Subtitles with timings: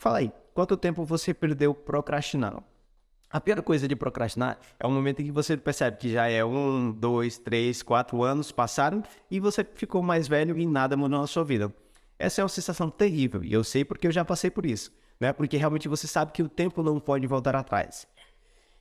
[0.00, 2.64] Fala aí, quanto tempo você perdeu procrastinando?
[3.28, 6.42] A pior coisa de procrastinar é o momento em que você percebe que já é
[6.42, 11.26] um, dois, três, quatro anos passaram e você ficou mais velho e nada mudou na
[11.26, 11.70] sua vida.
[12.18, 14.90] Essa é uma sensação terrível e eu sei porque eu já passei por isso,
[15.20, 15.34] né?
[15.34, 18.06] Porque realmente você sabe que o tempo não pode voltar atrás.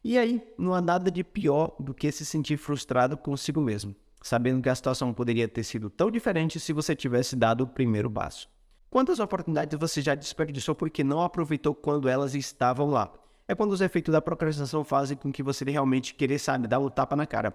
[0.01, 4.61] E aí, não há nada de pior do que se sentir frustrado consigo mesmo, sabendo
[4.61, 8.47] que a situação poderia ter sido tão diferente se você tivesse dado o primeiro passo.
[8.89, 13.13] Quantas oportunidades você já desperdiçou porque não aproveitou quando elas estavam lá?
[13.49, 16.87] é quando os efeitos da procrastinação fazem com que você realmente querer, sabe, dar um
[16.87, 17.51] tapa na cara.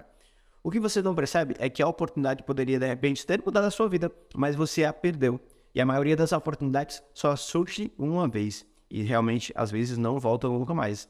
[0.61, 3.71] O que você não percebe é que a oportunidade poderia de repente ter mudado a
[3.71, 5.39] sua vida, mas você a perdeu.
[5.73, 10.59] E a maioria das oportunidades só surge uma vez e realmente às vezes não voltam
[10.59, 11.09] nunca mais.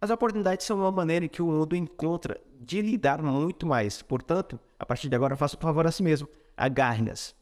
[0.00, 4.02] As oportunidades são uma maneira que o mundo encontra de lidar muito mais.
[4.02, 6.28] Portanto, a partir de agora, faça o favor a si mesmo.
[6.56, 7.32] Agarre-nas.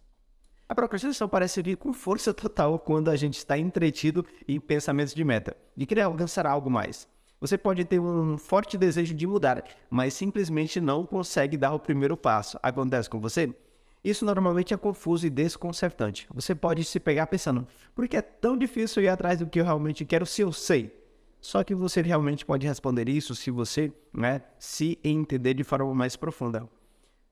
[0.67, 5.23] A procrastinação parece vir com força total quando a gente está entretido em pensamentos de
[5.23, 7.07] meta, de querer alcançar algo mais.
[7.39, 12.17] Você pode ter um forte desejo de mudar, mas simplesmente não consegue dar o primeiro
[12.17, 12.59] passo.
[12.63, 13.55] Acontece com você?
[14.03, 16.27] Isso normalmente é confuso e desconcertante.
[16.33, 19.65] Você pode se pegar pensando, por que é tão difícil ir atrás do que eu
[19.65, 20.99] realmente quero se eu sei?
[21.43, 26.17] Só que você realmente pode responder isso se você né, se entender de forma mais
[26.17, 26.67] profunda.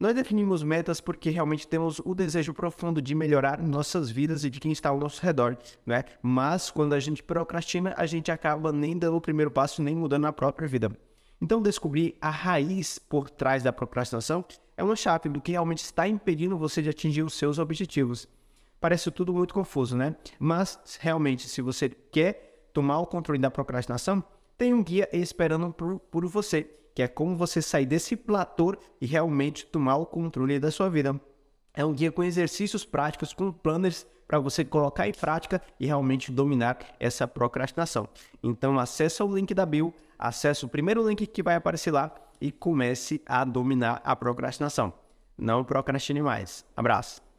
[0.02, 4.58] Nós definimos metas porque realmente temos o desejo profundo de melhorar nossas vidas e de
[4.58, 6.02] quem está ao nosso redor, né?
[6.20, 10.24] Mas quando a gente procrastina, a gente acaba nem dando o primeiro passo, nem mudando
[10.24, 10.90] a própria vida.
[11.40, 14.44] Então, descobrir a raiz por trás da procrastinação
[14.76, 18.26] é uma chave do que realmente está impedindo você de atingir os seus objetivos.
[18.80, 20.16] Parece tudo muito confuso, né?
[20.36, 24.20] Mas realmente, se você quer tomar o controle da procrastinação,
[24.56, 29.06] tem um guia esperando por, por você que é como você sair desse platô e
[29.06, 31.18] realmente tomar o controle da sua vida.
[31.74, 36.30] É um guia com exercícios práticos, com planners para você colocar em prática e realmente
[36.30, 38.08] dominar essa procrastinação.
[38.42, 42.52] Então acesse o link da bio, acesse o primeiro link que vai aparecer lá e
[42.52, 44.92] comece a dominar a procrastinação.
[45.36, 46.64] Não procrastine mais.
[46.76, 47.31] Abraço.